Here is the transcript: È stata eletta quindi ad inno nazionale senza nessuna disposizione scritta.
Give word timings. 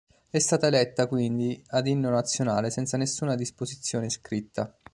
È 0.31 0.39
stata 0.39 0.65
eletta 0.65 1.05
quindi 1.05 1.63
ad 1.67 1.85
inno 1.85 2.09
nazionale 2.09 2.71
senza 2.71 2.97
nessuna 2.97 3.35
disposizione 3.35 4.09
scritta. 4.09 4.75